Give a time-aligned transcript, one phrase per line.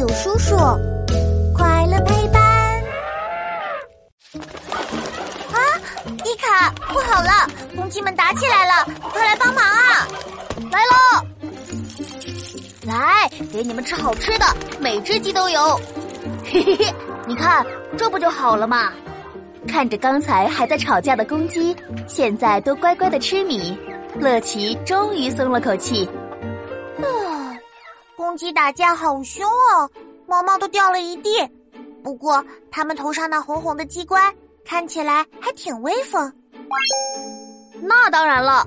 [0.00, 0.56] 有叔叔，
[1.54, 2.42] 快乐陪伴。
[5.52, 5.60] 啊，
[6.24, 7.46] 伊卡，不好了，
[7.76, 10.08] 公鸡们打起来了，快来帮忙啊！
[10.72, 11.26] 来喽！
[12.86, 14.46] 来，给你们吃好吃的，
[14.80, 15.78] 每只鸡都有。
[16.46, 16.94] 嘿嘿嘿，
[17.26, 17.62] 你看，
[17.98, 18.90] 这不就好了吗？
[19.68, 21.76] 看着刚才还在吵架的公鸡，
[22.08, 23.78] 现在都乖乖的吃米，
[24.18, 26.08] 乐奇终于松了口气。
[28.30, 29.90] 啊，公鸡打架好凶哦，
[30.28, 31.30] 毛毛都掉了一地。
[32.00, 34.32] 不过它们头上那红红的鸡冠
[34.64, 36.32] 看起来还挺威风。
[37.82, 38.64] 那当然了，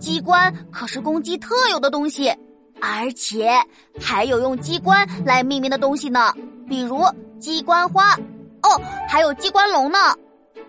[0.00, 2.34] 鸡冠可是公鸡特有的东西，
[2.80, 3.52] 而且
[4.00, 6.32] 还有用鸡冠来命名的东西呢，
[6.66, 7.04] 比如
[7.38, 8.14] 鸡冠花。
[8.62, 9.98] 哦，还有鸡冠龙呢。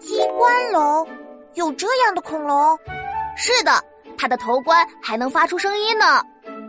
[0.00, 1.06] 鸡冠龙，
[1.54, 2.76] 有这样的恐龙？
[3.36, 3.80] 是的，
[4.18, 6.20] 它的头冠还能发出声音呢，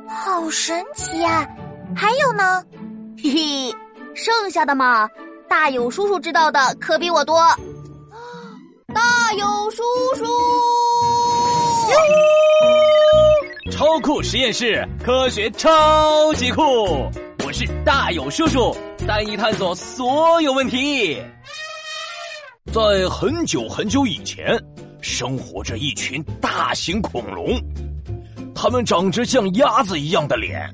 [0.08, 1.50] 好神奇呀！
[1.96, 2.64] 还有呢？
[3.22, 3.76] 嘿嘿，
[4.16, 5.08] 剩下的嘛，
[5.48, 7.40] 大有叔叔知道的可比我多。
[8.94, 9.82] 大有叔
[10.16, 10.26] 叔，
[13.72, 16.62] 超酷实验室，科学超级酷！
[17.46, 18.76] 我是大有叔叔，
[19.08, 21.22] 带你探索所有问题。
[22.72, 24.60] 在很久很久以前，
[25.02, 27.60] 生活着一群大型恐龙，
[28.54, 30.72] 它们长着像鸭子一样的脸，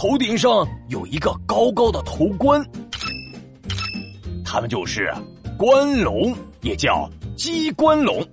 [0.00, 2.64] 头顶上有一个高高的头冠，
[4.42, 5.12] 它们就是
[5.58, 7.06] 关龙，也叫
[7.36, 8.26] 鸡冠龙。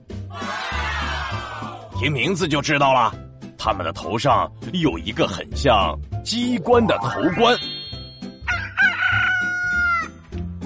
[2.00, 3.14] 听名字就知道了，
[3.58, 7.54] 它们的头上有一个很像鸡冠的头冠。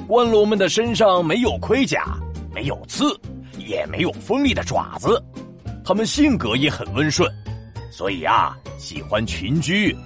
[0.08, 2.16] 冠龙们的身上没有盔甲，
[2.54, 3.06] 没有刺，
[3.58, 5.20] 也没有锋利的爪子。
[5.84, 7.28] 它们性格也很温顺，
[7.92, 9.98] 所以啊，喜欢群居。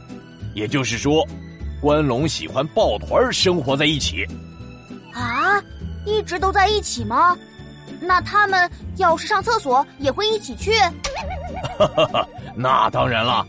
[0.56, 1.24] 也就是说，
[1.80, 4.26] 关龙喜欢抱团生活在一起。
[5.14, 5.62] 啊，
[6.06, 7.38] 一直都在一起吗？
[8.02, 10.72] 那他们要是上厕所也会一起去？
[11.78, 13.46] 哈哈哈，那当然了，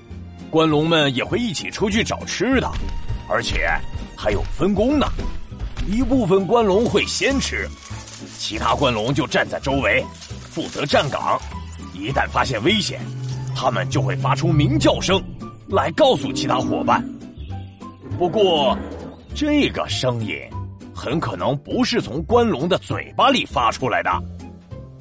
[0.51, 2.71] 关龙们也会一起出去找吃的，
[3.29, 3.69] 而且
[4.17, 5.07] 还有分工呢。
[5.89, 7.69] 一部分关龙会先吃，
[8.37, 10.05] 其他关龙就站在周围，
[10.51, 11.41] 负责站岗。
[11.95, 13.01] 一旦发现危险，
[13.55, 15.23] 他们就会发出鸣叫声，
[15.69, 17.03] 来告诉其他伙伴。
[18.19, 18.77] 不过，
[19.35, 20.35] 这个声音
[20.95, 24.11] 很可能不是从关龙的嘴巴里发出来的。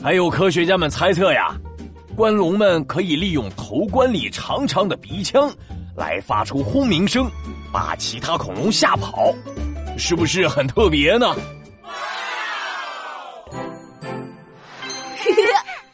[0.04, 1.56] 还有科学家们猜测呀，
[2.16, 5.52] 关龙们可以利用头冠里长长的鼻腔，
[5.96, 7.30] 来发出轰鸣声，
[7.72, 9.34] 把其他恐龙吓跑。
[9.98, 11.34] 是不是很特别呢？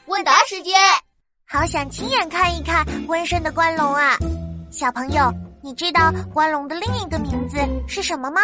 [0.07, 0.73] 问答时间，
[1.47, 4.17] 好想亲眼看一看温顺的关龙啊！
[4.71, 5.29] 小朋友，
[5.61, 8.39] 你知道关龙的另一个名字是什么吗？